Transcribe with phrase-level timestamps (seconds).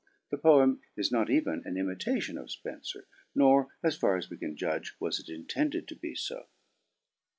[0.31, 3.05] The poem is not even an imitation of Spenfer,
[3.35, 6.47] nor, as far as we can judge, was it intended to be fo.